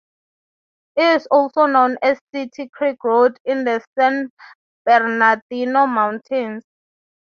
[0.95, 4.31] It is also known as City Creek Road in the San
[4.83, 6.63] Bernardino Mountains.